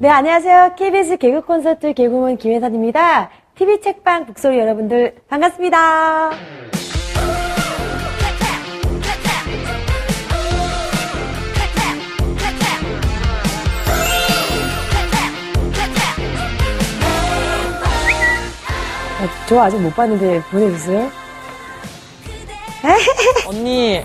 네, 0.00 0.08
안녕하세요. 0.10 0.76
KBS 0.76 1.16
개그 1.16 1.40
콘서트 1.40 1.92
개그맨 1.92 2.38
김혜선입니다. 2.38 3.30
TV 3.56 3.80
책방 3.80 4.26
북소리 4.26 4.56
여러분들 4.56 5.16
반갑습니다. 5.28 6.30
아, 6.30 6.36
저 19.48 19.60
아직 19.60 19.80
못 19.80 19.92
봤는데 19.96 20.40
보내주세요. 20.42 21.10
언니 23.48 24.04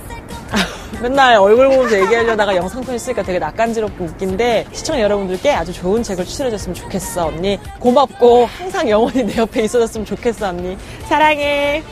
맨날 1.03 1.35
얼굴 1.35 1.67
보면서 1.67 1.99
얘기하려다가 1.99 2.55
영상 2.55 2.81
편 2.81 2.95
있으니까 2.95 3.23
되게 3.23 3.37
낯간지럽고 3.37 4.05
웃긴데 4.05 4.67
시청자 4.71 5.01
여러분들께 5.01 5.51
아주 5.51 5.73
좋은 5.73 6.01
책을 6.01 6.23
추천해줬으면 6.23 6.73
좋겠어 6.73 7.27
언니 7.27 7.59
고맙고 7.81 8.45
항상 8.45 8.89
영원히 8.89 9.21
내 9.25 9.35
옆에 9.35 9.63
있어줬으면 9.65 10.05
좋겠어 10.05 10.47
언니 10.47 10.77
사랑해 11.09 11.83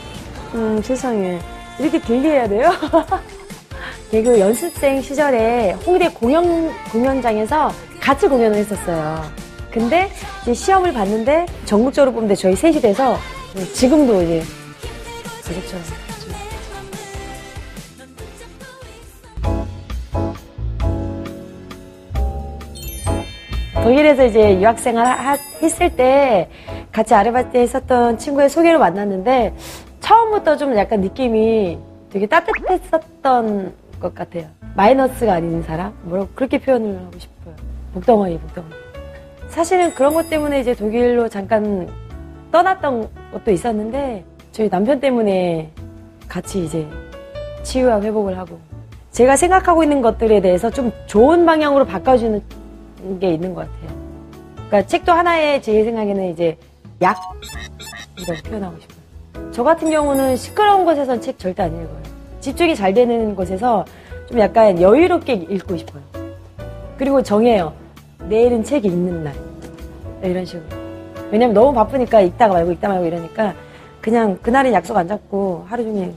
음, 0.54 0.80
세상에. 0.82 1.38
이렇게 1.78 2.00
길게 2.00 2.26
해야 2.30 2.48
돼요? 2.48 2.70
개그 4.10 4.40
연습생 4.40 5.02
시절에 5.02 5.72
홍대 5.86 6.08
공연, 6.08 6.72
공연장에서 6.90 7.70
같이 8.00 8.26
공연을 8.26 8.56
했었어요. 8.56 9.22
근데 9.70 10.10
이제 10.42 10.54
시험을 10.54 10.94
봤는데 10.94 11.44
전국적으로 11.66 12.12
뽑는데 12.12 12.34
저희 12.34 12.56
셋이 12.56 12.80
돼서 12.80 13.18
지금도 13.74 14.22
이제 14.22 14.42
그렇죠. 15.44 16.11
독일에서 23.82 24.24
이제 24.26 24.60
유학생활 24.60 25.06
하- 25.06 25.36
했을 25.60 25.94
때 25.96 26.48
같이 26.92 27.14
아르바이트 27.14 27.56
했었던 27.56 28.16
친구의 28.18 28.48
소개로 28.48 28.78
만났는데 28.78 29.54
처음부터 30.00 30.56
좀 30.56 30.76
약간 30.76 31.00
느낌이 31.00 31.78
되게 32.10 32.26
따뜻했었던 32.26 33.72
것 34.00 34.14
같아요. 34.14 34.44
마이너스가 34.76 35.34
아닌 35.34 35.62
사람? 35.62 35.92
뭐라고 36.02 36.28
그렇게 36.34 36.58
표현을 36.58 36.96
하고 36.96 37.18
싶어요. 37.18 37.54
복덩어리, 37.94 38.38
복덩어리. 38.38 38.72
사실은 39.48 39.92
그런 39.94 40.14
것 40.14 40.30
때문에 40.30 40.60
이제 40.60 40.74
독일로 40.74 41.28
잠깐 41.28 41.88
떠났던 42.52 43.08
것도 43.32 43.50
있었는데 43.50 44.24
저희 44.52 44.68
남편 44.70 45.00
때문에 45.00 45.70
같이 46.28 46.64
이제 46.64 46.86
치유와 47.62 48.00
회복을 48.00 48.38
하고 48.38 48.58
제가 49.10 49.36
생각하고 49.36 49.82
있는 49.82 50.00
것들에 50.02 50.40
대해서 50.40 50.70
좀 50.70 50.90
좋은 51.06 51.44
방향으로 51.44 51.84
바꿔주는 51.84 52.42
게 53.18 53.32
있는 53.34 53.54
것 53.54 53.62
같아요. 53.62 53.98
그러니까 54.54 54.86
책도 54.86 55.12
하나의 55.12 55.62
제 55.62 55.84
생각에는 55.84 56.30
이제 56.32 56.56
약 57.00 57.18
이라고 58.18 58.42
표현하고 58.42 58.76
싶어요. 58.80 59.50
저 59.52 59.62
같은 59.62 59.90
경우는 59.90 60.36
시끄러운 60.36 60.84
곳에선 60.84 61.20
책 61.20 61.38
절대 61.38 61.62
안 61.62 61.72
읽어요. 61.72 62.02
집중이 62.40 62.74
잘 62.74 62.94
되는 62.94 63.34
곳에서 63.34 63.84
좀 64.28 64.38
약간 64.38 64.80
여유롭게 64.80 65.32
읽고 65.34 65.76
싶어요. 65.76 66.02
그리고 66.96 67.22
정해요. 67.22 67.72
내일은 68.28 68.62
책이 68.64 68.88
읽는 68.88 69.24
날. 69.24 69.34
이런 70.22 70.44
식으로. 70.44 70.64
왜냐면 71.30 71.54
너무 71.54 71.72
바쁘니까 71.72 72.20
읽다가 72.20 72.54
말고 72.54 72.72
읽다 72.72 72.88
말고 72.88 73.06
이러니까 73.06 73.54
그냥 74.00 74.38
그날은 74.42 74.72
약속 74.72 74.96
안 74.96 75.08
잡고 75.08 75.66
하루 75.68 75.82
종일 75.82 76.14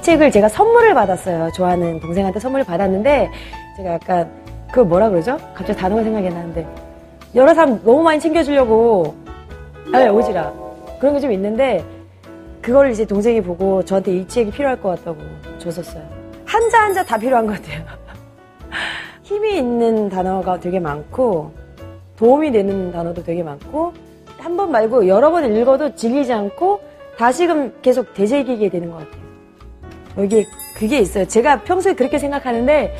이 0.00 0.02
책을 0.02 0.30
제가 0.30 0.48
선물을 0.48 0.94
받았어요. 0.94 1.50
좋아하는 1.52 2.00
동생한테 2.00 2.40
선물을 2.40 2.64
받았는데 2.64 3.30
제가 3.76 3.92
약간 3.92 4.30
그걸 4.68 4.86
뭐라 4.86 5.10
그러죠? 5.10 5.36
갑자기 5.54 5.78
단어가 5.78 6.02
생각이 6.02 6.26
안 6.26 6.32
나는데 6.34 6.66
여러 7.34 7.52
사람 7.52 7.82
너무 7.84 8.02
많이 8.02 8.18
챙겨주려고 8.18 9.14
아니 9.92 10.08
오지라 10.08 10.52
그런 11.00 11.14
게 11.14 11.20
좀 11.20 11.32
있는데 11.32 11.84
그걸 12.62 12.90
이제 12.90 13.04
동생이 13.04 13.42
보고 13.42 13.84
저한테 13.84 14.16
이 14.16 14.26
책이 14.26 14.50
필요할 14.52 14.80
것 14.80 14.88
같다고 14.98 15.18
줬었어요. 15.58 16.02
한자 16.46 16.80
한자 16.82 17.04
다 17.04 17.18
필요한 17.18 17.46
것 17.46 17.54
같아요. 17.60 17.82
힘이 19.22 19.58
있는 19.58 20.08
단어가 20.08 20.58
되게 20.58 20.80
많고 20.80 21.52
도움이 22.16 22.52
되는 22.52 22.90
단어도 22.90 23.22
되게 23.22 23.42
많고 23.42 23.92
한 24.38 24.56
번 24.56 24.70
말고 24.72 25.06
여러 25.08 25.30
번 25.30 25.54
읽어도 25.54 25.94
질리지 25.94 26.32
않고 26.32 26.80
다시금 27.18 27.74
계속 27.82 28.14
되새기게 28.14 28.70
되는 28.70 28.90
것 28.90 28.98
같아요. 28.98 29.19
여기 30.18 30.46
그게 30.74 30.98
있어요. 30.98 31.26
제가 31.26 31.62
평소에 31.62 31.94
그렇게 31.94 32.18
생각하는데 32.18 32.94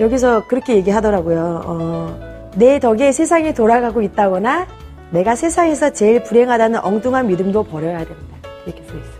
여기서 0.00 0.46
그렇게 0.46 0.76
얘기하더라고요. 0.76 1.62
어, 1.64 2.50
내 2.56 2.78
덕에 2.78 3.12
세상이 3.12 3.54
돌아가고 3.54 4.02
있다거나 4.02 4.66
내가 5.10 5.34
세상에서 5.34 5.90
제일 5.92 6.22
불행하다는 6.22 6.80
엉뚱한 6.84 7.28
믿음도 7.28 7.62
버려야 7.64 7.98
된다. 7.98 8.36
이렇게 8.66 8.82
써 8.82 8.88
있어요. 8.94 9.16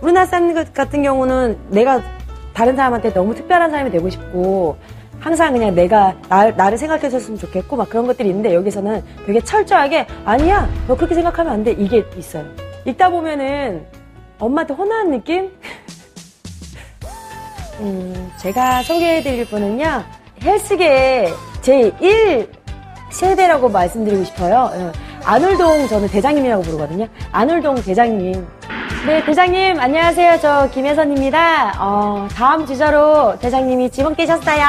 우리나라 0.00 0.26
같은 0.72 1.02
경우는 1.02 1.58
내가 1.70 2.00
다른 2.54 2.76
사람한테 2.76 3.12
너무 3.12 3.34
특별한 3.34 3.70
사람이 3.70 3.90
되고 3.90 4.08
싶고 4.08 4.76
항상 5.18 5.52
그냥 5.52 5.74
내가 5.74 6.14
나, 6.28 6.50
나를 6.52 6.78
생각해 6.78 7.08
줬으면 7.10 7.38
좋겠고 7.38 7.76
막 7.76 7.88
그런 7.90 8.06
것들이 8.06 8.28
있는데 8.28 8.54
여기서는 8.54 9.02
되게 9.26 9.40
철저하게 9.40 10.06
아니야 10.24 10.68
너 10.86 10.96
그렇게 10.96 11.14
생각하면 11.16 11.52
안 11.52 11.64
돼 11.64 11.72
이게 11.72 12.04
있어요. 12.16 12.44
읽다 12.84 13.10
보면은 13.10 13.84
엄마한테 14.38 14.74
혼나는 14.74 15.10
느낌? 15.10 15.50
음, 17.80 18.32
제가 18.38 18.82
소개해드릴 18.82 19.46
분은요, 19.46 20.04
헬스계 20.42 21.32
제1 21.62 22.48
세대라고 23.10 23.68
말씀드리고 23.68 24.24
싶어요. 24.24 24.70
어, 24.72 24.92
아놀동 25.24 25.86
저는 25.88 26.08
대장님이라고 26.08 26.62
부르거든요. 26.62 27.06
아놀동 27.32 27.76
대장님. 27.76 28.46
네, 29.06 29.24
대장님, 29.24 29.78
안녕하세요. 29.78 30.38
저 30.40 30.68
김혜선입니다. 30.70 31.76
어, 31.78 32.28
다음 32.34 32.66
주자로 32.66 33.38
대장님이 33.38 33.90
지원 33.90 34.14
깨셨어요. 34.14 34.64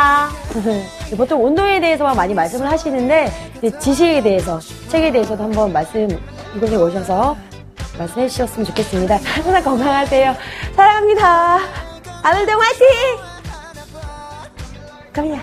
보통 1.17 1.43
운동에 1.45 1.79
대해서만 1.79 2.15
많이 2.15 2.33
말씀을 2.33 2.69
하시는데, 2.71 3.31
지식에 3.79 4.21
대해서, 4.21 4.59
책에 4.89 5.11
대해서도 5.11 5.43
한번 5.43 5.73
말씀, 5.73 6.07
이곳에 6.55 6.75
오셔서 6.75 7.35
말씀해 7.97 8.29
주셨으면 8.29 8.65
좋겠습니다. 8.67 9.17
항상 9.25 9.63
건강하세요. 9.63 10.35
사랑합니다. 10.75 11.88
아놀동 12.23 12.61
화이팅! 12.61 12.87
갑니다. 15.13 15.41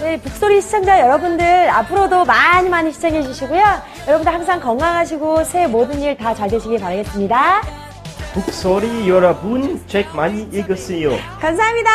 네, 0.00 0.20
북소리 0.20 0.60
시청자 0.60 1.00
여러분들 1.00 1.68
앞으로도 1.70 2.24
많이 2.24 2.68
많이 2.68 2.92
시청해 2.92 3.22
주시고요. 3.22 3.62
여러분들 4.06 4.32
항상 4.34 4.60
건강하시고 4.60 5.44
새해 5.44 5.66
모든 5.66 6.00
일 6.02 6.16
다 6.16 6.34
잘 6.34 6.48
되시길 6.50 6.78
바라겠습니다. 6.78 7.62
북소리 8.34 9.08
여러분 9.08 9.82
책 9.86 10.14
많이 10.14 10.42
읽으세요. 10.52 11.10
감사합니다. 11.40 11.90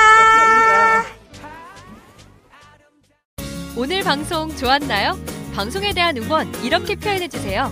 오늘 3.78 4.04
방송 4.04 4.54
좋았나요? 4.56 5.18
방송에 5.56 5.94
대한 5.94 6.18
응원 6.18 6.52
이렇게 6.64 6.96
표현해 6.96 7.28
주세요. 7.28 7.72